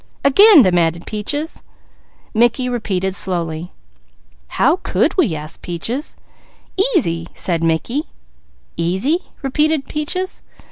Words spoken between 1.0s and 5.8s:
Peaches. Mickey repeated slowly. "How could we?" asked